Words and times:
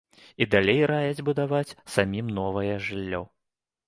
І 0.43 0.45
далей 0.53 0.79
раяць 0.91 1.25
будаваць 1.27 1.75
самім 1.97 2.31
новае 2.39 2.73
жыллё. 2.87 3.21